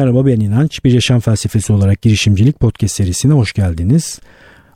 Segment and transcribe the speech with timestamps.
[0.00, 0.84] Merhaba ben İnanç.
[0.84, 4.20] Bir yaşam felsefesi olarak girişimcilik podcast serisine hoş geldiniz.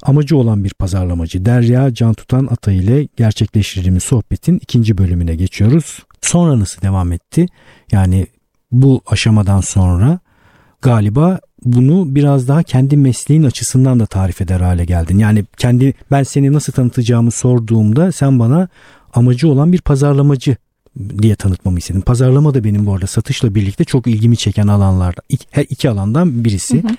[0.02, 5.98] Amacı olan bir pazarlamacı Derya Can Tutan Ata ile gerçekleştirdiğimiz sohbetin ikinci bölümüne geçiyoruz.
[6.20, 7.46] Sonra nasıl devam etti?
[7.92, 8.26] Yani
[8.72, 10.18] bu aşamadan sonra
[10.82, 15.18] galiba bunu biraz daha kendi mesleğin açısından da tarif eder hale geldin.
[15.18, 18.68] Yani kendi ben seni nasıl tanıtacağımı sorduğumda sen bana
[19.14, 20.56] amacı olan bir pazarlamacı
[21.22, 22.00] diye tanıtmamı istedim.
[22.00, 25.20] Pazarlama da benim bu arada satışla birlikte çok ilgimi çeken alanlarda
[25.50, 26.82] her iki alandan birisi.
[26.82, 26.96] Hı hı.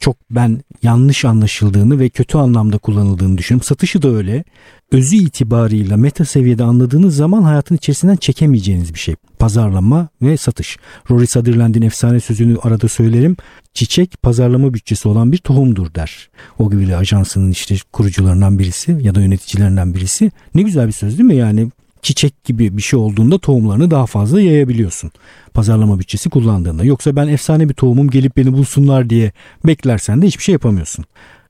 [0.00, 3.66] Çok ben yanlış anlaşıldığını ve kötü anlamda kullanıldığını düşünüyorum.
[3.66, 4.44] Satışı da öyle.
[4.92, 9.14] Özü itibarıyla meta seviyede anladığınız zaman hayatın içerisinden çekemeyeceğiniz bir şey.
[9.38, 10.76] Pazarlama ve satış.
[11.10, 13.36] Rory Sutherland'in efsane sözünü arada söylerim.
[13.74, 16.28] Çiçek pazarlama bütçesi olan bir tohumdur der.
[16.58, 20.30] O gibi ajansının işte kurucularından birisi ya da yöneticilerinden birisi.
[20.54, 21.36] Ne güzel bir söz değil mi?
[21.36, 21.70] Yani
[22.06, 25.10] çiçek gibi bir şey olduğunda tohumlarını daha fazla yayabiliyorsun.
[25.54, 26.84] Pazarlama bütçesi kullandığında.
[26.84, 29.32] Yoksa ben efsane bir tohumum gelip beni bulsunlar diye
[29.66, 31.04] beklersen de hiçbir şey yapamıyorsun.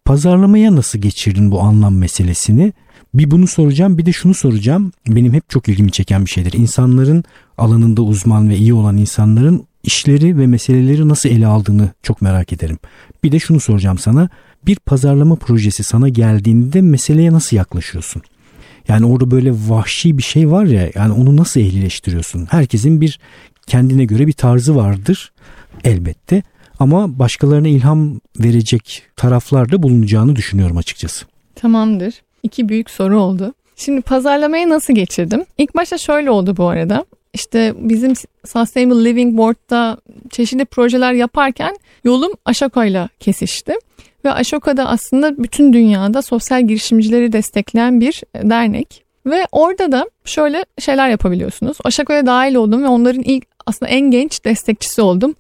[0.04, 2.72] Pazarlamaya nasıl geçirdin bu anlam meselesini?
[3.14, 4.92] Bir bunu soracağım bir de şunu soracağım.
[5.08, 6.52] Benim hep çok ilgimi çeken bir şeydir.
[6.52, 7.24] İnsanların
[7.58, 12.78] alanında uzman ve iyi olan insanların işleri ve meseleleri nasıl ele aldığını çok merak ederim.
[13.24, 14.28] Bir de şunu soracağım sana.
[14.66, 18.22] Bir pazarlama projesi sana geldiğinde meseleye nasıl yaklaşıyorsun?
[18.88, 22.46] Yani orada böyle vahşi bir şey var ya yani onu nasıl ehlileştiriyorsun?
[22.50, 23.18] Herkesin bir
[23.66, 25.32] kendine göre bir tarzı vardır
[25.84, 26.42] elbette.
[26.78, 31.26] Ama başkalarına ilham verecek taraflarda bulunacağını düşünüyorum açıkçası.
[31.54, 32.14] Tamamdır.
[32.42, 33.54] İki büyük soru oldu.
[33.76, 35.44] Şimdi pazarlamaya nasıl geçirdim?
[35.58, 37.04] İlk başta şöyle oldu bu arada.
[37.34, 38.12] İşte bizim
[38.46, 39.98] Sustainable Living Board'da
[40.30, 43.74] çeşitli projeler yaparken yolum Aşako'yla kesişti.
[44.26, 49.04] Ve Ashoka da aslında bütün dünyada sosyal girişimcileri destekleyen bir dernek.
[49.26, 51.76] Ve orada da şöyle şeyler yapabiliyorsunuz.
[51.84, 55.34] Ashoka'ya dahil oldum ve onların ilk aslında en genç destekçisi oldum.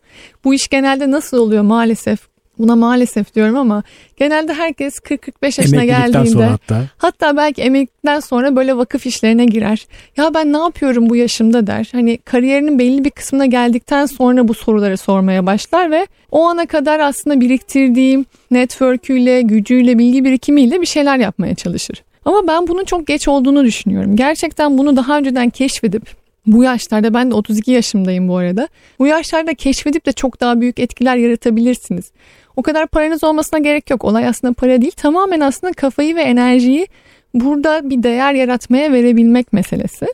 [0.44, 2.18] Bu iş genelde nasıl oluyor maalesef
[2.58, 3.82] Buna maalesef diyorum ama
[4.16, 6.82] genelde herkes 40-45 yaşına geldiğinde hatta.
[6.98, 9.86] hatta belki emeklilikten sonra böyle vakıf işlerine girer.
[10.16, 11.88] Ya ben ne yapıyorum bu yaşımda der.
[11.92, 17.00] Hani kariyerinin belli bir kısmına geldikten sonra bu soruları sormaya başlar ve o ana kadar
[17.00, 22.02] aslında biriktirdiğim network'üyle, gücüyle, bilgi birikimiyle bir şeyler yapmaya çalışır.
[22.24, 24.16] Ama ben bunun çok geç olduğunu düşünüyorum.
[24.16, 26.02] Gerçekten bunu daha önceden keşfedip
[26.46, 28.68] bu yaşlarda ben de 32 yaşımdayım bu arada.
[28.98, 32.12] Bu yaşlarda keşfedip de çok daha büyük etkiler yaratabilirsiniz.
[32.56, 34.04] O kadar paranız olmasına gerek yok.
[34.04, 34.92] Olay aslında para değil.
[34.96, 36.86] Tamamen aslında kafayı ve enerjiyi
[37.34, 40.06] burada bir değer yaratmaya verebilmek meselesi.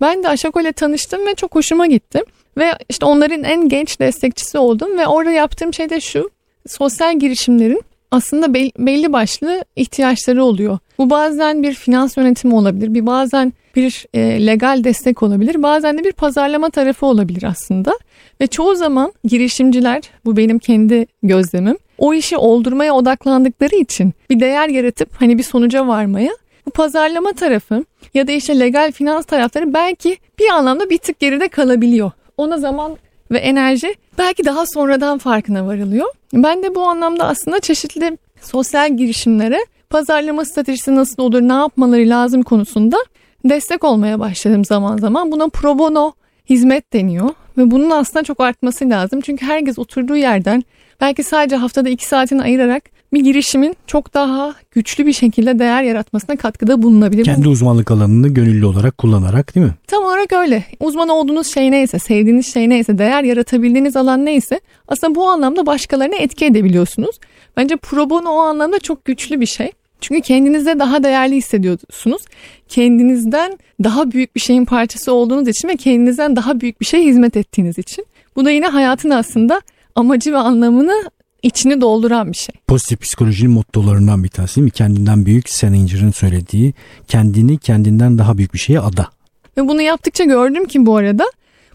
[0.00, 2.22] Ben de Aşako ile tanıştım ve çok hoşuma gitti.
[2.58, 6.30] Ve işte onların en genç destekçisi oldum ve orada yaptığım şey de şu.
[6.66, 10.78] Sosyal girişimlerin aslında belli başlı ihtiyaçları oluyor.
[10.98, 16.04] Bu bazen bir finans yönetimi olabilir, bir bazen bir e, legal destek olabilir, bazen de
[16.04, 17.92] bir pazarlama tarafı olabilir aslında.
[18.40, 24.68] Ve çoğu zaman girişimciler, bu benim kendi gözlemim, o işi oldurmaya odaklandıkları için bir değer
[24.68, 26.30] yaratıp hani bir sonuca varmaya
[26.66, 27.84] bu pazarlama tarafı
[28.14, 32.10] ya da işte legal finans tarafları belki bir anlamda bir tık geride kalabiliyor.
[32.36, 32.96] Ona zaman
[33.30, 36.06] ve enerji belki daha sonradan farkına varılıyor.
[36.32, 39.58] Ben de bu anlamda aslında çeşitli sosyal girişimlere
[39.90, 42.96] pazarlama stratejisi nasıl olur, ne yapmaları lazım konusunda
[43.44, 45.32] destek olmaya başladım zaman zaman.
[45.32, 46.12] Buna pro bono
[46.50, 49.20] hizmet deniyor ve bunun aslında çok artması lazım.
[49.20, 50.64] Çünkü herkes oturduğu yerden
[51.00, 56.36] belki sadece haftada iki saatini ayırarak bir girişimin çok daha güçlü bir şekilde değer yaratmasına
[56.36, 57.24] katkıda bulunabilir.
[57.24, 59.74] Kendi uzmanlık alanını gönüllü olarak kullanarak değil mi?
[59.86, 60.64] Tam olarak öyle.
[60.80, 66.16] Uzman olduğunuz şey neyse, sevdiğiniz şey neyse, değer yaratabildiğiniz alan neyse aslında bu anlamda başkalarına
[66.16, 67.18] etki edebiliyorsunuz.
[67.56, 69.72] Bence pro bono o anlamda çok güçlü bir şey.
[70.00, 72.22] Çünkü kendinizde daha değerli hissediyorsunuz.
[72.68, 77.36] Kendinizden daha büyük bir şeyin parçası olduğunuz için ve kendinizden daha büyük bir şey hizmet
[77.36, 78.06] ettiğiniz için.
[78.36, 79.60] Bu da yine hayatın aslında
[79.94, 81.10] amacı ve anlamını
[81.42, 82.54] içini dolduran bir şey.
[82.66, 84.70] Pozitif psikolojinin mottolarından bir tanesi değil mi?
[84.70, 86.74] Kendinden büyük Salinger'ın söylediği
[87.08, 89.08] kendini kendinden daha büyük bir şeye ada.
[89.56, 91.24] Ve bunu yaptıkça gördüm ki bu arada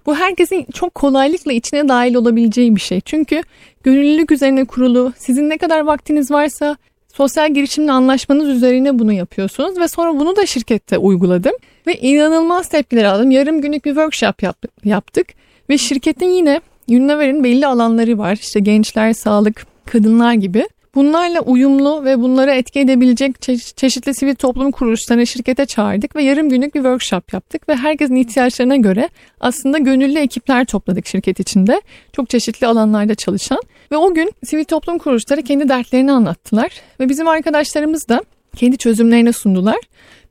[0.06, 3.02] bu herkesin çok kolaylıkla içine dahil olabileceği bir şey.
[3.02, 3.44] Çünkü
[3.84, 6.78] gönüllülük üzerine kurulu sizin ne kadar vaktiniz varsa
[7.14, 11.54] sosyal girişimle anlaşmanız üzerine bunu yapıyorsunuz ve sonra bunu da şirkette uyguladım
[11.88, 13.32] ve inanılmaz tepkiler aldım.
[13.32, 15.28] Yarım günlük bir workshop yap, yaptık
[15.70, 18.38] ve şirketin yine Unilever'in belli alanları var.
[18.42, 20.68] İşte gençler, sağlık, kadınlar gibi.
[20.96, 26.50] Bunlarla uyumlu ve bunlara etki edebilecek çe- çeşitli sivil toplum kuruluşlarını şirkete çağırdık ve yarım
[26.50, 29.10] günlük bir workshop yaptık ve herkesin ihtiyaçlarına göre
[29.40, 31.82] aslında gönüllü ekipler topladık şirket içinde.
[32.14, 33.60] Çok çeşitli alanlarda çalışan
[33.92, 38.24] ve o gün sivil toplum kuruluşları kendi dertlerini anlattılar ve bizim arkadaşlarımız da
[38.56, 39.80] kendi çözümlerini sundular.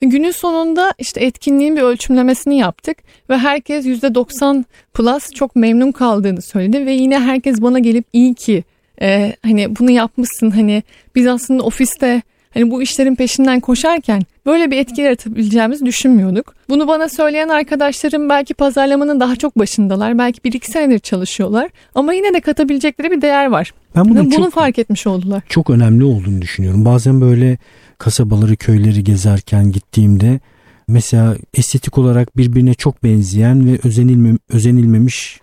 [0.04, 2.98] Günün sonunda işte etkinliğin bir ölçümlemesini yaptık
[3.30, 4.64] ve herkes %90
[4.94, 8.64] plus çok memnun kaldığını söyledi ve yine herkes bana gelip iyi ki
[9.02, 10.82] e, hani bunu yapmışsın hani
[11.14, 12.22] biz aslında ofiste
[12.54, 16.54] hani bu işlerin peşinden koşarken böyle bir etki yaratabileceğimizi düşünmüyorduk.
[16.68, 20.18] Bunu bana söyleyen arkadaşlarım belki pazarlamanın daha çok başındalar.
[20.18, 21.68] Belki bir iki senedir çalışıyorlar.
[21.94, 23.74] Ama yine de katabilecekleri bir değer var.
[23.96, 25.42] Ben bunu, bunu çok, fark etmiş oldular.
[25.48, 26.84] Çok önemli olduğunu düşünüyorum.
[26.84, 27.58] Bazen böyle
[28.04, 30.40] kasabaları, köyleri gezerken gittiğimde
[30.88, 35.40] mesela estetik olarak birbirine çok benzeyen ve özenilme, özenilmemiş,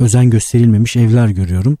[0.00, 1.78] özen gösterilmemiş evler görüyorum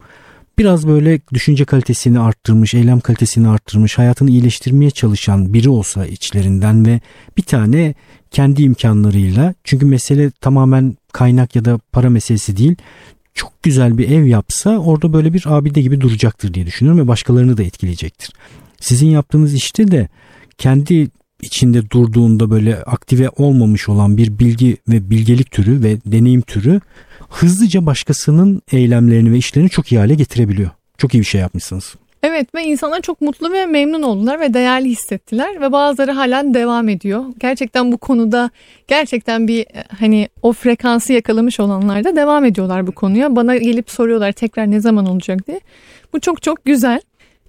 [0.60, 7.00] biraz böyle düşünce kalitesini arttırmış, eylem kalitesini arttırmış, hayatını iyileştirmeye çalışan biri olsa içlerinden ve
[7.36, 7.94] bir tane
[8.30, 12.76] kendi imkanlarıyla çünkü mesele tamamen kaynak ya da para meselesi değil
[13.34, 17.56] çok güzel bir ev yapsa orada böyle bir abide gibi duracaktır diye düşünüyorum ve başkalarını
[17.56, 18.30] da etkileyecektir.
[18.80, 20.08] Sizin yaptığınız işte de
[20.58, 21.08] kendi
[21.42, 26.80] içinde durduğunda böyle aktive olmamış olan bir bilgi ve bilgelik türü ve deneyim türü
[27.28, 30.70] hızlıca başkasının eylemlerini ve işlerini çok iyi hale getirebiliyor.
[30.98, 31.94] Çok iyi bir şey yapmışsınız.
[32.22, 36.88] Evet ve insanlar çok mutlu ve memnun oldular ve değerli hissettiler ve bazıları halen devam
[36.88, 37.24] ediyor.
[37.38, 38.50] Gerçekten bu konuda
[38.88, 39.66] gerçekten bir
[40.00, 43.36] hani o frekansı yakalamış olanlar da devam ediyorlar bu konuya.
[43.36, 45.60] Bana gelip soruyorlar tekrar ne zaman olacak diye.
[46.12, 47.00] Bu çok çok güzel.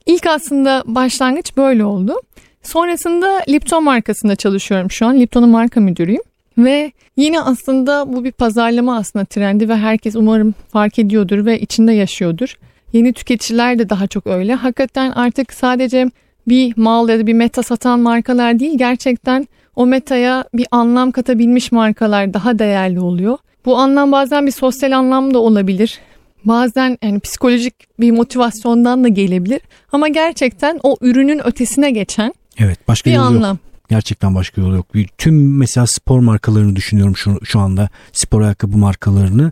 [0.06, 2.16] İlk aslında başlangıç böyle oldu.
[2.64, 5.20] Sonrasında Lipton markasında çalışıyorum şu an.
[5.20, 6.22] Lipton'un marka müdürüyüm.
[6.58, 11.94] Ve yine aslında bu bir pazarlama aslında trendi ve herkes umarım fark ediyordur ve içinde
[11.94, 12.58] yaşıyordur.
[12.94, 14.54] Yeni tüketiciler de daha çok öyle.
[14.54, 16.12] Hakikaten artık sadece
[16.48, 21.72] bir mal ya da bir meta satan markalar değil gerçekten o metaya bir anlam katabilmiş
[21.72, 23.38] markalar daha değerli oluyor.
[23.66, 26.00] Bu anlam bazen bir sosyal anlam da olabilir.
[26.46, 29.62] Bazen yani psikolojik bir motivasyondan da gelebilir.
[29.92, 33.52] Ama gerçekten o ürünün ötesine geçen Evet başka bir anlam.
[33.52, 33.72] Yok.
[33.90, 34.88] Gerçekten başka yolu yok.
[35.18, 37.90] Tüm mesela spor markalarını düşünüyorum şu, şu anda.
[38.14, 39.52] Spor ayakkabı markalarını.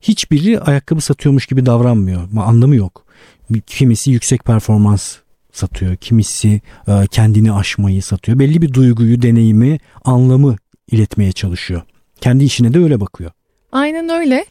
[0.00, 2.28] Hiçbiri ayakkabı satıyormuş gibi davranmıyor.
[2.38, 3.04] Anlamı yok.
[3.66, 5.16] Kimisi yüksek performans
[5.52, 5.96] satıyor.
[5.96, 8.38] Kimisi e, kendini aşmayı satıyor.
[8.38, 10.56] Belli bir duyguyu, deneyimi, anlamı
[10.90, 11.82] iletmeye çalışıyor.
[12.20, 13.30] Kendi işine de öyle bakıyor.
[13.72, 14.44] Aynen öyle.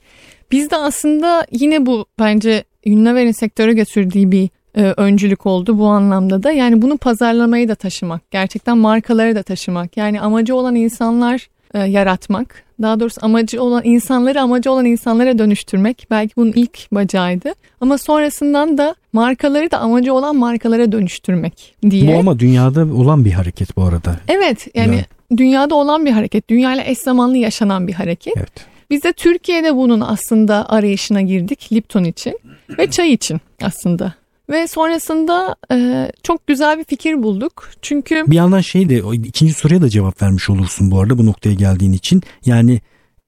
[0.51, 6.43] Biz de aslında yine bu bence Unilever'in sektöre götürdüğü bir e, öncülük oldu bu anlamda
[6.43, 6.51] da.
[6.51, 9.97] Yani bunu pazarlamayı da taşımak, gerçekten markaları da taşımak.
[9.97, 12.63] Yani amacı olan insanlar e, yaratmak.
[12.81, 16.07] Daha doğrusu amacı olan insanları amacı olan insanlara dönüştürmek.
[16.11, 17.53] Belki bunun ilk bacağıydı.
[17.81, 22.13] Ama sonrasından da markaları da amacı olan markalara dönüştürmek diye.
[22.13, 24.19] Bu ama dünyada olan bir hareket bu arada.
[24.27, 25.37] Evet yani ya.
[25.37, 26.49] dünyada olan bir hareket.
[26.49, 28.37] Dünyayla eş zamanlı yaşanan bir hareket.
[28.37, 28.76] Evet.
[28.89, 32.39] Biz de Türkiye'de bunun aslında arayışına girdik Lipton için
[32.77, 34.13] ve çay için aslında.
[34.49, 37.69] Ve sonrasında e, çok güzel bir fikir bulduk.
[37.81, 41.53] Çünkü bir yandan şey de ikinci soruya da cevap vermiş olursun bu arada bu noktaya
[41.53, 42.21] geldiğin için.
[42.45, 42.81] Yani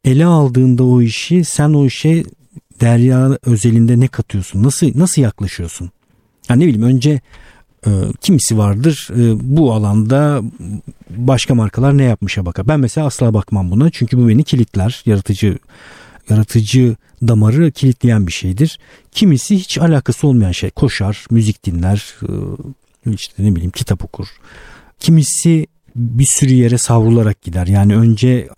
[0.04, 2.24] ele aldığında o işi sen o işe
[2.82, 4.64] Derya özelinde ne katıyorsun?
[4.64, 5.90] Nasıl nasıl yaklaşıyorsun?
[6.50, 7.22] Yani ne bileyim önce
[7.88, 7.90] e,
[8.22, 10.42] kimisi vardır e, bu alanda
[11.10, 12.68] başka markalar ne yapmışa bakar.
[12.68, 15.04] Ben mesela asla bakmam buna çünkü bu beni kilitler.
[15.06, 15.58] Yaratıcı
[16.30, 16.96] yaratıcı
[17.28, 18.80] damarı kilitleyen bir şeydir.
[19.12, 20.70] Kimisi hiç alakası olmayan şey.
[20.70, 22.16] Koşar, müzik dinler,
[23.06, 24.28] e, işte ne bileyim kitap okur.
[25.00, 27.68] Kimisi bir sürü yere savrularak gider.
[27.68, 28.50] Yani önce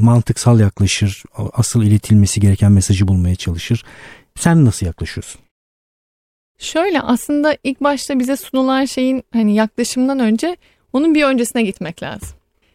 [0.00, 3.84] mantıksal yaklaşır, asıl iletilmesi gereken mesajı bulmaya çalışır.
[4.38, 5.43] Sen nasıl yaklaşıyorsun?
[6.58, 10.56] Şöyle aslında ilk başta bize sunulan şeyin hani yaklaşımdan önce
[10.92, 12.28] onun bir öncesine gitmek lazım.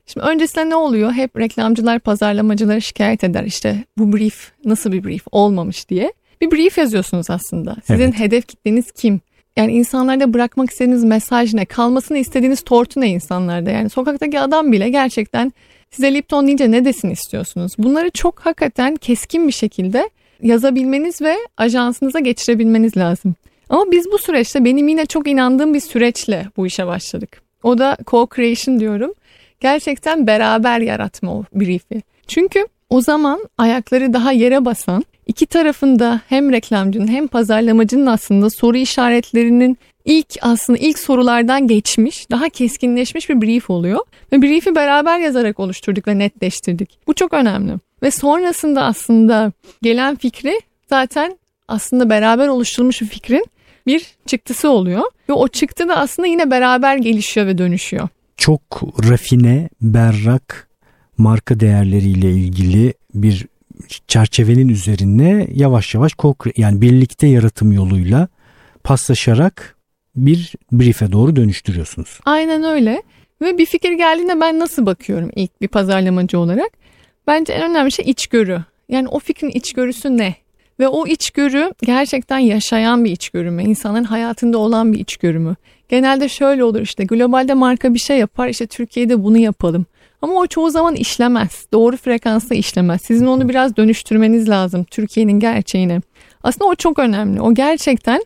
[0.05, 1.11] Şimdi öncesinde ne oluyor?
[1.13, 3.43] Hep reklamcılar, pazarlamacıları şikayet eder.
[3.43, 6.13] İşte bu brief nasıl bir brief olmamış diye.
[6.41, 7.75] Bir brief yazıyorsunuz aslında.
[7.83, 8.19] Sizin evet.
[8.19, 9.21] hedef kitleniz kim?
[9.57, 11.65] Yani insanlarda bırakmak istediğiniz mesaj ne?
[11.65, 13.69] Kalmasını istediğiniz tortu ne insanlarda?
[13.69, 15.53] Yani sokaktaki adam bile gerçekten
[15.91, 17.71] size Lipton deyince ne desin istiyorsunuz?
[17.77, 20.09] Bunları çok hakikaten keskin bir şekilde
[20.41, 23.35] yazabilmeniz ve ajansınıza geçirebilmeniz lazım.
[23.69, 27.41] Ama biz bu süreçte benim yine çok inandığım bir süreçle bu işe başladık.
[27.63, 29.13] O da co-creation diyorum
[29.59, 32.01] gerçekten beraber yaratma o brief'i.
[32.27, 38.77] Çünkü o zaman ayakları daha yere basan iki tarafında hem reklamcının hem pazarlamacının aslında soru
[38.77, 43.99] işaretlerinin ilk aslında ilk sorulardan geçmiş, daha keskinleşmiş bir brief oluyor.
[44.31, 46.99] Ve brief'i beraber yazarak oluşturduk ve netleştirdik.
[47.07, 47.73] Bu çok önemli.
[48.03, 53.45] Ve sonrasında aslında gelen fikri zaten aslında beraber oluşturulmuş bir fikrin
[53.89, 55.03] bir çıktısı oluyor.
[55.29, 60.69] Ve o çıktı da aslında yine beraber gelişiyor ve dönüşüyor çok rafine, berrak
[61.17, 63.45] marka değerleriyle ilgili bir
[64.07, 66.11] çerçevenin üzerine yavaş yavaş
[66.57, 68.27] yani birlikte yaratım yoluyla
[68.83, 69.75] paslaşarak
[70.15, 72.19] bir brief'e doğru dönüştürüyorsunuz.
[72.25, 73.03] Aynen öyle.
[73.41, 76.69] Ve bir fikir geldiğinde ben nasıl bakıyorum ilk bir pazarlamacı olarak?
[77.27, 78.63] Bence en önemli şey içgörü.
[78.89, 80.35] Yani o fikrin içgörüsü ne?
[80.79, 83.63] Ve o içgörü gerçekten yaşayan bir içgörü mü?
[83.63, 85.55] İnsanların hayatında olan bir içgörü mü?
[85.89, 89.85] Genelde şöyle olur işte globalde marka bir şey yapar işte Türkiye'de bunu yapalım.
[90.21, 91.65] Ama o çoğu zaman işlemez.
[91.73, 93.01] Doğru frekansta işlemez.
[93.01, 96.01] Sizin onu biraz dönüştürmeniz lazım Türkiye'nin gerçeğine.
[96.43, 97.41] Aslında o çok önemli.
[97.41, 98.23] O gerçekten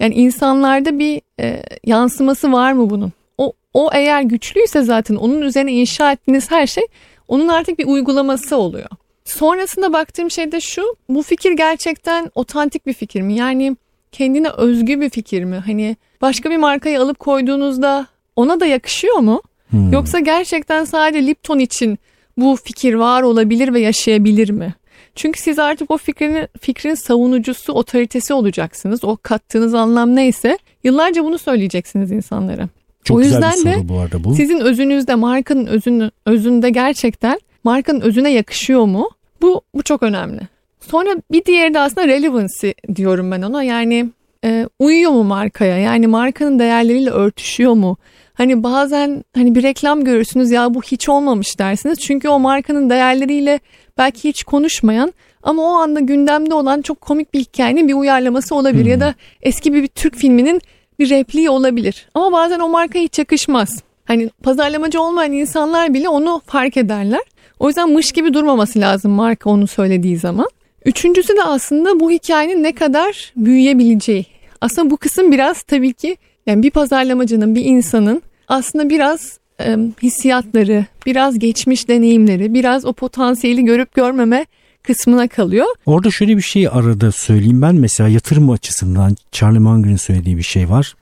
[0.00, 3.12] yani insanlarda bir e, yansıması var mı bunun?
[3.38, 6.84] O, o eğer güçlüyse zaten onun üzerine inşa ettiğiniz her şey
[7.28, 8.88] onun artık bir uygulaması oluyor.
[9.28, 10.96] Sonrasında baktığım şey de şu.
[11.08, 13.34] Bu fikir gerçekten otantik bir fikir mi?
[13.34, 13.76] Yani
[14.12, 15.56] kendine özgü bir fikir mi?
[15.66, 18.06] Hani başka bir markayı alıp koyduğunuzda
[18.36, 19.42] ona da yakışıyor mu?
[19.70, 19.92] Hmm.
[19.92, 21.98] Yoksa gerçekten sadece Lipton için
[22.36, 24.74] bu fikir var olabilir ve yaşayabilir mi?
[25.14, 29.04] Çünkü siz artık o fikrin, fikrin savunucusu, otoritesi olacaksınız.
[29.04, 32.68] O kattığınız anlam neyse yıllarca bunu söyleyeceksiniz insanlara.
[33.04, 34.34] Çok o yüzden güzel bir de bu arada bu.
[34.34, 39.10] Sizin özünüzde markanın özünü, özünde gerçekten markanın özüne yakışıyor mu?
[39.42, 40.40] Bu, bu çok önemli.
[40.80, 43.62] Sonra bir diğeri de aslında relevancy diyorum ben ona.
[43.62, 44.10] Yani
[44.44, 45.78] e, uyuyor mu markaya?
[45.78, 47.96] Yani markanın değerleriyle örtüşüyor mu?
[48.34, 51.98] Hani bazen hani bir reklam görürsünüz ya bu hiç olmamış dersiniz.
[51.98, 53.60] Çünkü o markanın değerleriyle
[53.98, 58.84] belki hiç konuşmayan ama o anda gündemde olan çok komik bir hikayenin bir uyarlaması olabilir.
[58.84, 58.90] Hmm.
[58.90, 60.60] Ya da eski bir, bir Türk filminin
[60.98, 62.08] bir repliği olabilir.
[62.14, 63.82] Ama bazen o marka hiç yakışmaz.
[64.04, 67.20] Hani pazarlamacı olmayan insanlar bile onu fark ederler.
[67.58, 70.48] O yüzden mış gibi durmaması lazım marka onu söylediği zaman.
[70.84, 74.26] Üçüncüsü de aslında bu hikayenin ne kadar büyüyebileceği.
[74.60, 80.86] Aslında bu kısım biraz tabii ki yani bir pazarlamacının, bir insanın aslında biraz e, hissiyatları,
[81.06, 84.46] biraz geçmiş deneyimleri, biraz o potansiyeli görüp görmeme
[84.82, 85.66] kısmına kalıyor.
[85.86, 90.70] Orada şöyle bir şey arada söyleyeyim ben mesela yatırım açısından Charlie Munger'ın söylediği bir şey
[90.70, 90.94] var.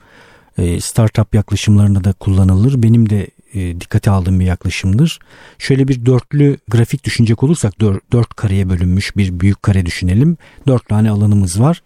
[0.58, 2.82] E, startup yaklaşımlarında da kullanılır.
[2.82, 5.18] Benim de e, dikkate aldığım bir yaklaşımdır.
[5.58, 10.36] Şöyle bir dörtlü grafik düşünecek olursak dört, dört kareye bölünmüş bir büyük kare düşünelim.
[10.66, 11.82] Dört tane alanımız var.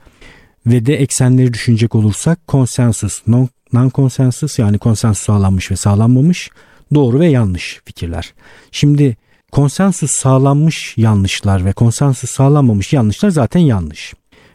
[0.66, 6.50] Ve de eksenleri düşünecek olursak konsensus, non, non-konsensus yani konsensus sağlanmış ve sağlanmamış,
[6.94, 8.34] doğru ve yanlış fikirler.
[8.72, 9.16] Şimdi
[9.52, 14.14] konsensus sağlanmış yanlışlar ve konsensus sağlanmamış yanlışlar zaten yanlış.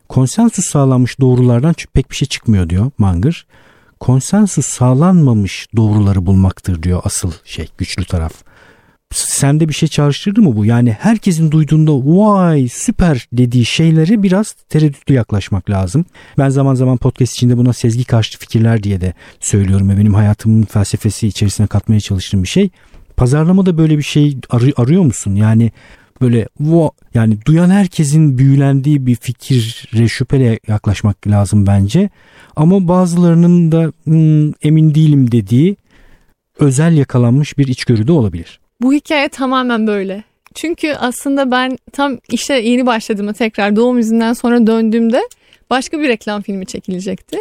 [0.09, 3.45] Konsensus sağlanmış doğrulardan pek bir şey çıkmıyor diyor Manger
[4.05, 8.33] konsensus sağlanmamış doğruları bulmaktır diyor asıl şey güçlü taraf.
[9.13, 10.65] Sende bir şey çağrıştırdı mı bu?
[10.65, 16.05] Yani herkesin duyduğunda vay süper dediği şeyleri biraz tereddütlü yaklaşmak lazım.
[16.37, 20.63] Ben zaman zaman podcast içinde buna sezgi karşıtı fikirler diye de söylüyorum ve benim hayatımın
[20.63, 22.69] felsefesi içerisine katmaya çalıştığım bir şey.
[23.17, 24.37] Pazarlamada böyle bir şey
[24.77, 25.35] arıyor musun?
[25.35, 25.71] Yani
[26.21, 32.09] böyle vo yani duyan herkesin büyülendiği bir fikire şüphele yaklaşmak lazım bence.
[32.55, 35.75] Ama bazılarının da hmm, emin değilim dediği
[36.59, 38.59] özel yakalanmış bir içgörü de olabilir.
[38.81, 40.23] Bu hikaye tamamen böyle.
[40.53, 45.21] Çünkü aslında ben tam işe yeni başladığımda tekrar doğum izinden sonra döndüğümde
[45.69, 47.37] başka bir reklam filmi çekilecekti.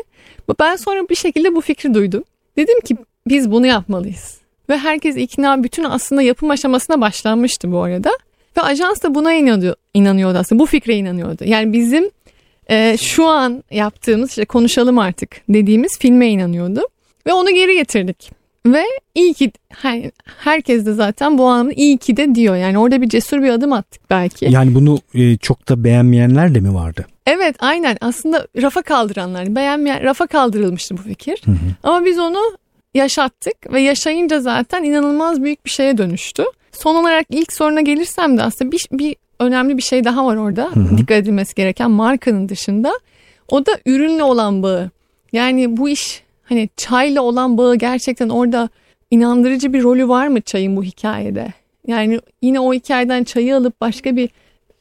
[0.61, 2.25] Ben sonra bir şekilde bu fikri duydum.
[2.57, 4.39] Dedim ki biz bunu yapmalıyız.
[4.69, 8.11] Ve herkes ikna bütün aslında yapım aşamasına başlanmıştı bu arada.
[8.57, 11.45] Ve ajans da buna inanıyordu, inanıyordu aslında bu fikre inanıyordu.
[11.45, 12.11] Yani bizim
[12.71, 16.83] e, şu an yaptığımız işte konuşalım artık dediğimiz filme inanıyordu.
[17.27, 18.33] Ve onu geri getirdik.
[18.67, 18.85] Ve
[19.15, 22.57] iyi ki her, herkes de zaten bu anlamda iyi ki de diyor.
[22.57, 24.47] Yani orada bir cesur bir adım attık belki.
[24.51, 27.07] Yani bunu e, çok da beğenmeyenler de mi vardı?
[27.27, 31.43] Evet aynen aslında rafa kaldıranlar beğenmeyen rafa kaldırılmıştı bu fikir.
[31.45, 31.57] Hı hı.
[31.83, 32.41] Ama biz onu
[32.95, 36.45] yaşattık ve yaşayınca zaten inanılmaz büyük bir şeye dönüştü.
[36.77, 40.71] Son olarak ilk soruna gelirsem de aslında bir, bir önemli bir şey daha var orada.
[40.75, 40.99] Hı hı.
[40.99, 42.93] Dikkat edilmesi gereken markanın dışında.
[43.49, 44.91] O da ürünle olan bağı.
[45.33, 48.69] Yani bu iş hani çayla olan bağı gerçekten orada
[49.11, 51.53] inandırıcı bir rolü var mı çayın bu hikayede?
[51.87, 54.29] Yani yine o hikayeden çayı alıp başka bir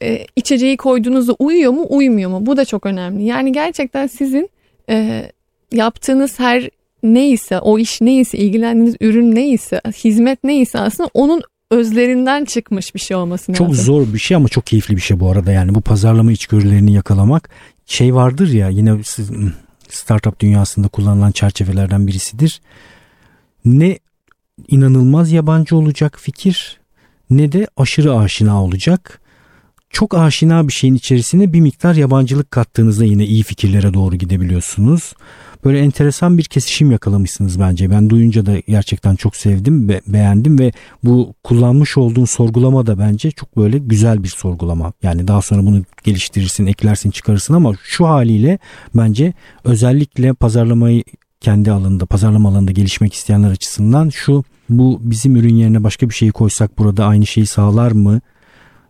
[0.01, 2.45] e, içeceği koyduğunuzda uyuyor mu uymuyor mu?
[2.45, 3.23] Bu da çok önemli.
[3.23, 4.49] Yani gerçekten sizin
[4.89, 5.23] e,
[5.71, 6.69] yaptığınız her
[7.03, 11.41] neyse o iş neyse ilgilendiğiniz ürün neyse hizmet neyse aslında onun
[11.71, 13.65] özlerinden çıkmış bir şey olması lazım.
[13.65, 16.93] Çok zor bir şey ama çok keyifli bir şey bu arada yani bu pazarlama içgörülerini
[16.93, 17.49] yakalamak
[17.85, 19.51] şey vardır ya yine hmm,
[19.89, 22.61] startup dünyasında kullanılan çerçevelerden birisidir.
[23.65, 23.99] Ne
[24.67, 26.79] inanılmaz yabancı olacak fikir
[27.29, 29.19] ne de aşırı aşina olacak.
[29.89, 35.13] Çok aşina bir şeyin içerisine bir miktar yabancılık kattığınızda yine iyi fikirlere doğru gidebiliyorsunuz
[35.65, 37.91] böyle enteresan bir kesişim yakalamışsınız bence.
[37.91, 40.71] Ben duyunca da gerçekten çok sevdim ve beğendim ve
[41.03, 44.93] bu kullanmış olduğun sorgulama da bence çok böyle güzel bir sorgulama.
[45.03, 48.59] Yani daha sonra bunu geliştirirsin, eklersin, çıkarırsın ama şu haliyle
[48.95, 51.03] bence özellikle pazarlamayı
[51.41, 56.31] kendi alanında, pazarlama alanında gelişmek isteyenler açısından şu bu bizim ürün yerine başka bir şeyi
[56.31, 58.21] koysak burada aynı şeyi sağlar mı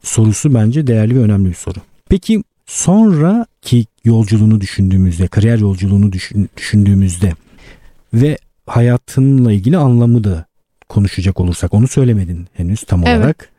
[0.02, 1.80] sorusu bence değerli ve önemli bir soru.
[2.10, 7.34] Peki sonraki yolculuğunu düşündüğümüzde, kariyer yolculuğunu düşün, düşündüğümüzde
[8.14, 10.46] ve hayatınla ilgili anlamı da
[10.90, 13.18] konuşacak olursak onu söylemedin henüz tam Evet.
[13.18, 13.50] olarak.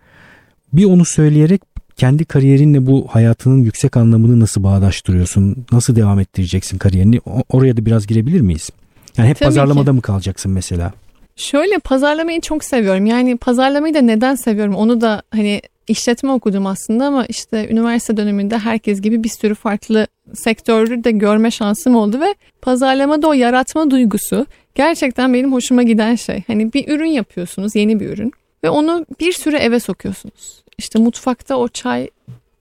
[0.72, 1.60] Bir onu söyleyerek
[1.96, 5.66] kendi kariyerinle bu hayatının yüksek anlamını nasıl bağdaştırıyorsun?
[5.72, 7.20] Nasıl devam ettireceksin kariyerini?
[7.48, 8.70] Oraya da biraz girebilir miyiz?
[9.16, 9.94] Yani hep Tabii pazarlamada ki.
[9.94, 10.92] mı kalacaksın mesela?
[11.36, 13.06] Şöyle pazarlamayı çok seviyorum.
[13.06, 14.74] Yani pazarlamayı da neden seviyorum?
[14.74, 20.06] Onu da hani işletme okudum aslında ama işte üniversite döneminde herkes gibi bir sürü farklı
[20.34, 26.42] sektörü de görme şansım oldu ve pazarlamada o yaratma duygusu gerçekten benim hoşuma giden şey.
[26.46, 28.32] Hani bir ürün yapıyorsunuz, yeni bir ürün
[28.64, 30.62] ve onu bir sürü eve sokuyorsunuz.
[30.78, 32.08] İşte mutfakta o çay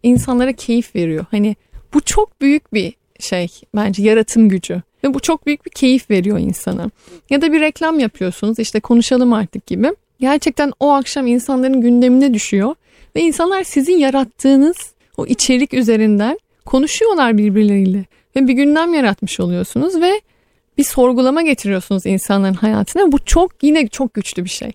[0.03, 1.25] insanlara keyif veriyor.
[1.31, 1.55] Hani
[1.93, 6.39] bu çok büyük bir şey bence yaratım gücü ve bu çok büyük bir keyif veriyor
[6.39, 6.89] insana.
[7.29, 9.87] Ya da bir reklam yapıyorsunuz işte konuşalım artık gibi.
[10.19, 12.75] Gerçekten o akşam insanların gündemine düşüyor
[13.15, 14.77] ve insanlar sizin yarattığınız
[15.17, 18.05] o içerik üzerinden konuşuyorlar birbirleriyle
[18.35, 20.21] ve bir gündem yaratmış oluyorsunuz ve
[20.77, 23.11] bir sorgulama getiriyorsunuz insanların hayatına.
[23.11, 24.71] Bu çok yine çok güçlü bir şey.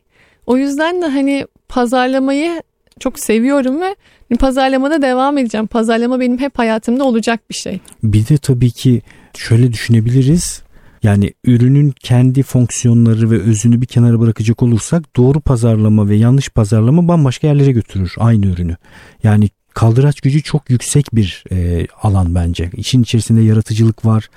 [0.47, 2.63] O yüzden de hani pazarlamayı
[3.01, 3.97] çok seviyorum ve
[4.37, 5.67] pazarlamada devam edeceğim.
[5.67, 7.81] Pazarlama benim hep hayatımda olacak bir şey.
[8.03, 9.03] Bir de tabii ki
[9.37, 10.63] şöyle düşünebiliriz.
[11.03, 17.09] Yani ürünün kendi fonksiyonları ve özünü bir kenara bırakacak olursak doğru pazarlama ve yanlış pazarlama
[17.09, 18.77] bambaşka yerlere götürür aynı ürünü.
[19.23, 22.71] Yani kaldıraç gücü çok yüksek bir e, alan bence.
[22.77, 24.29] İşin içerisinde yaratıcılık var.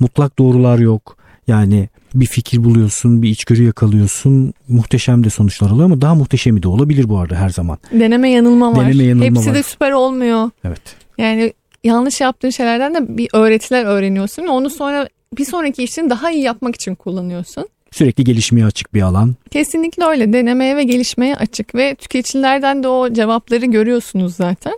[0.00, 1.16] Mutlak doğrular yok.
[1.46, 4.54] Yani bir fikir buluyorsun, bir içgörü yakalıyorsun.
[4.68, 7.78] Muhteşem de sonuçlar alıyor ama daha muhteşemi de olabilir bu arada her zaman.
[7.92, 8.88] Deneme yanılma var.
[8.88, 9.54] Deneme yanılma Hepsi var.
[9.54, 10.50] de süper olmuyor.
[10.64, 10.82] Evet.
[11.18, 11.52] Yani
[11.84, 15.08] yanlış yaptığın şeylerden de bir öğretiler öğreniyorsun onu sonra
[15.38, 17.68] bir sonraki işini daha iyi yapmak için kullanıyorsun.
[17.90, 19.34] Sürekli gelişmeye açık bir alan.
[19.50, 20.32] Kesinlikle öyle.
[20.32, 24.76] Denemeye ve gelişmeye açık ve tüketicilerden de o cevapları görüyorsunuz zaten.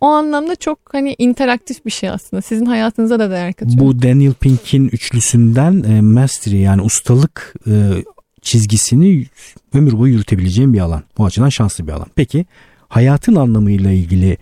[0.00, 2.42] O anlamda çok hani interaktif bir şey aslında.
[2.42, 3.78] Sizin hayatınıza da değer katıyor.
[3.78, 7.72] Bu Daniel Pink'in üçlüsünden e, mastery yani ustalık e,
[8.42, 9.26] çizgisini
[9.74, 11.02] ömür boyu yürütebileceğim bir alan.
[11.18, 12.06] Bu açıdan şanslı bir alan.
[12.14, 12.46] Peki
[12.88, 14.38] hayatın anlamıyla ilgili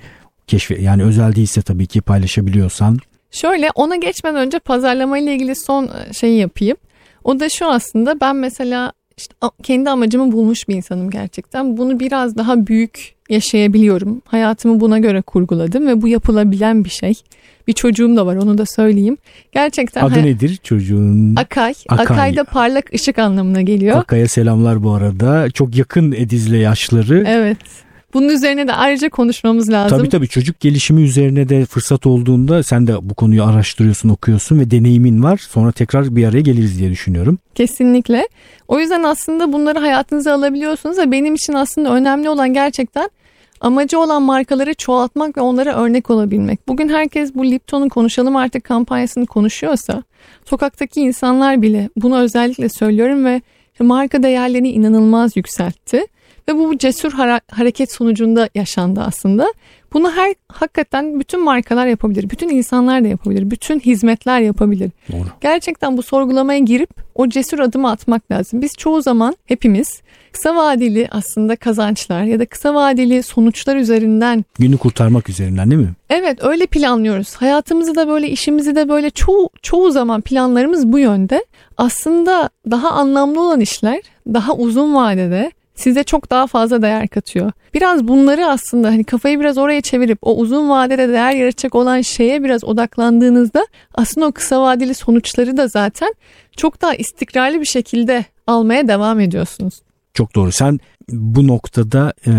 [0.46, 2.98] keşfe yani özel değilse tabii ki paylaşabiliyorsan
[3.32, 6.76] Şöyle ona geçmeden önce pazarlama ile ilgili son e, şeyi yapayım.
[7.24, 11.76] O da şu aslında ben mesela işte kendi amacımı bulmuş bir insanım gerçekten.
[11.76, 14.22] Bunu biraz daha büyük yaşayabiliyorum.
[14.26, 17.14] Hayatımı buna göre kurguladım ve bu yapılabilen bir şey.
[17.66, 19.16] Bir çocuğum da var onu da söyleyeyim.
[19.52, 21.36] Gerçekten adı hay- nedir çocuğun?
[21.36, 21.74] Akay.
[21.88, 22.06] Akay.
[22.06, 23.96] Akay da parlak ışık anlamına geliyor.
[23.96, 25.50] Akay'a selamlar bu arada.
[25.50, 27.24] Çok yakın Ediz'le yaşları.
[27.26, 27.58] Evet.
[28.14, 29.98] Bunun üzerine de ayrıca konuşmamız lazım.
[29.98, 34.70] Tabii tabii çocuk gelişimi üzerine de fırsat olduğunda sen de bu konuyu araştırıyorsun, okuyorsun ve
[34.70, 35.36] deneyimin var.
[35.50, 37.38] Sonra tekrar bir araya geliriz diye düşünüyorum.
[37.54, 38.28] Kesinlikle.
[38.68, 43.10] O yüzden aslında bunları hayatınıza alabiliyorsunuz ve benim için aslında önemli olan gerçekten
[43.60, 46.68] amacı olan markaları çoğaltmak ve onlara örnek olabilmek.
[46.68, 50.02] Bugün herkes bu Lipton'un konuşalım artık kampanyasını konuşuyorsa
[50.44, 53.40] sokaktaki insanlar bile bunu özellikle söylüyorum ve
[53.80, 56.06] marka değerlerini inanılmaz yükseltti.
[56.48, 57.12] Ve bu cesur
[57.50, 59.52] hareket sonucunda yaşandı aslında.
[59.92, 62.30] Bunu her hakikaten bütün markalar yapabilir.
[62.30, 63.50] Bütün insanlar da yapabilir.
[63.50, 64.90] Bütün hizmetler yapabilir.
[65.12, 65.24] Doğru.
[65.40, 68.62] Gerçekten bu sorgulamaya girip o cesur adımı atmak lazım.
[68.62, 70.00] Biz çoğu zaman hepimiz
[70.32, 75.92] kısa vadeli aslında kazançlar ya da kısa vadeli sonuçlar üzerinden Günü kurtarmak üzerinden değil mi?
[76.10, 77.34] evet öyle planlıyoruz.
[77.34, 81.44] Hayatımızı da böyle işimizi de böyle çoğu çoğu zaman planlarımız bu yönde.
[81.76, 87.52] Aslında daha anlamlı olan işler daha uzun vadede size çok daha fazla değer katıyor.
[87.74, 92.44] Biraz bunları aslında hani kafayı biraz oraya çevirip o uzun vadede değer yaratacak olan şeye
[92.44, 96.14] biraz odaklandığınızda aslında o kısa vadeli sonuçları da zaten
[96.56, 99.74] çok daha istikrarlı bir şekilde almaya devam ediyorsunuz.
[100.14, 100.52] Çok doğru.
[100.52, 100.80] Sen
[101.10, 102.32] bu noktada e,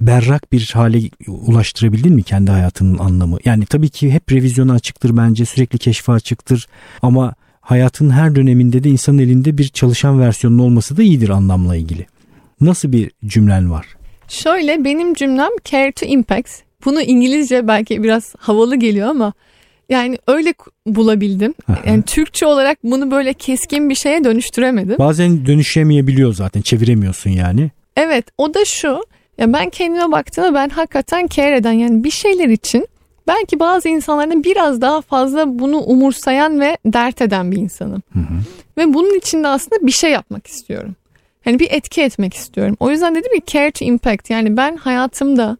[0.00, 3.38] berrak bir hale ulaştırabildin mi kendi hayatının anlamı?
[3.44, 6.66] Yani tabii ki hep revizyona açıktır bence sürekli keşfe açıktır
[7.02, 12.06] ama hayatın her döneminde de insanın elinde bir çalışan versiyonun olması da iyidir anlamla ilgili.
[12.60, 13.86] Nasıl bir cümlen var?
[14.28, 16.50] Şöyle benim cümlem care to impact.
[16.84, 19.32] Bunu İngilizce belki biraz havalı geliyor ama
[19.88, 20.54] yani öyle
[20.86, 21.54] bulabildim.
[21.86, 24.98] Yani Türkçe olarak bunu böyle keskin bir şeye dönüştüremedim.
[24.98, 27.70] Bazen dönüşemeyebiliyor zaten çeviremiyorsun yani.
[27.96, 29.00] Evet o da şu.
[29.38, 32.88] Ya ben kendime baktığımda ben hakikaten care eden yani bir şeyler için
[33.28, 38.02] belki bazı insanların biraz daha fazla bunu umursayan ve dert eden bir insanım.
[38.78, 40.96] Ve bunun için de aslında bir şey yapmak istiyorum.
[41.46, 42.76] Hani bir etki etmek istiyorum.
[42.80, 45.56] O yüzden dedim ki care to impact yani ben hayatımda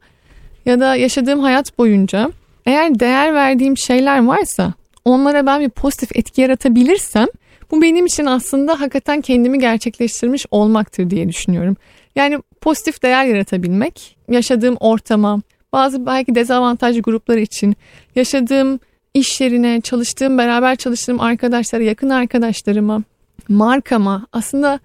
[0.66, 2.30] ya da yaşadığım hayat boyunca
[2.66, 4.72] eğer değer verdiğim şeyler varsa
[5.04, 7.26] onlara ben bir pozitif etki yaratabilirsem
[7.70, 11.76] Bu benim için aslında hakikaten kendimi gerçekleştirmiş olmaktır diye düşünüyorum.
[12.16, 15.40] Yani pozitif değer yaratabilmek, yaşadığım ortama,
[15.72, 17.76] bazı belki dezavantajlı gruplar için,
[18.16, 18.80] yaşadığım
[19.14, 23.02] iş yerine, çalıştığım, beraber çalıştığım arkadaşlara, yakın arkadaşlarıma,
[23.48, 24.80] markama aslında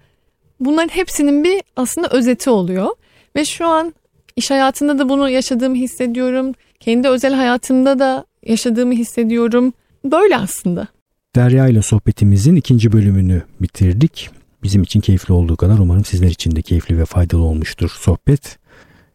[0.64, 2.88] bunların hepsinin bir aslında özeti oluyor.
[3.36, 3.94] Ve şu an
[4.36, 6.52] iş hayatında da bunu yaşadığımı hissediyorum.
[6.80, 9.72] Kendi özel hayatımda da yaşadığımı hissediyorum.
[10.04, 10.86] Böyle aslında.
[11.36, 14.30] Derya ile sohbetimizin ikinci bölümünü bitirdik.
[14.62, 18.58] Bizim için keyifli olduğu kadar umarım sizler için de keyifli ve faydalı olmuştur sohbet.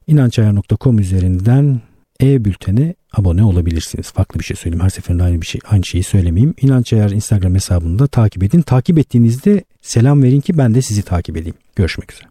[0.08, 1.82] İnançayar.com üzerinden
[2.22, 4.12] e-bültene abone olabilirsiniz.
[4.12, 4.84] Farklı bir şey söyleyeyim.
[4.84, 6.54] Her seferinde aynı bir şey aynı şeyi söylemeyeyim.
[6.62, 8.62] İnançayar Instagram hesabını da takip edin.
[8.62, 11.56] Takip ettiğinizde selam verin ki ben de sizi takip edeyim.
[11.76, 12.28] Görüşmek üzere.